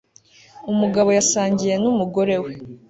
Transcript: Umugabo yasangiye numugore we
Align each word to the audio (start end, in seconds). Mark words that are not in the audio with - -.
Umugabo 0.71 1.09
yasangiye 1.17 1.73
numugore 1.81 2.35
we 2.43 2.51